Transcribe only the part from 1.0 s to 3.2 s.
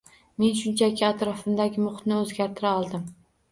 atrofimdagi muhitni o’zgartira oldim